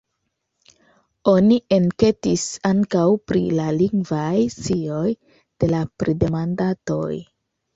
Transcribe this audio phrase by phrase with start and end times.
[1.33, 3.03] Oni enketis ankaŭ
[3.33, 7.07] pri la lingvaj scioj de la pridemandatoj.